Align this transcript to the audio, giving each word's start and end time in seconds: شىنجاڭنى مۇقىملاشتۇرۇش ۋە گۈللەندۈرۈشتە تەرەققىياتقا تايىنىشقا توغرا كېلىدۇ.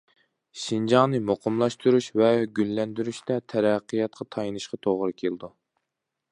شىنجاڭنى 0.61 1.19
مۇقىملاشتۇرۇش 1.25 2.07
ۋە 2.21 2.31
گۈللەندۈرۈشتە 2.61 3.39
تەرەققىياتقا 3.55 4.29
تايىنىشقا 4.37 4.83
توغرا 4.87 5.19
كېلىدۇ. 5.23 5.55